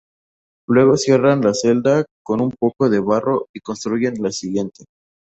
[0.67, 4.85] Luego cierran la celda con un poco de barro y construyen la siguiente.